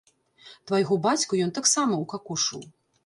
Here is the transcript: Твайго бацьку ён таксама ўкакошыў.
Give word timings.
Твайго 0.69 0.97
бацьку 1.05 1.39
ён 1.49 1.53
таксама 1.59 1.93
ўкакошыў. 2.05 2.65